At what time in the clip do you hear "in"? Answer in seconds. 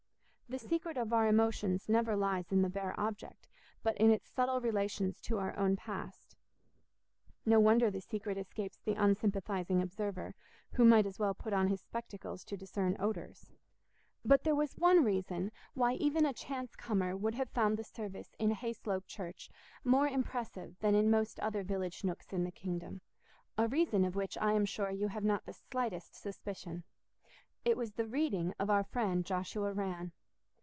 2.51-2.61, 3.95-4.11, 18.37-18.51, 20.95-21.09, 22.33-22.43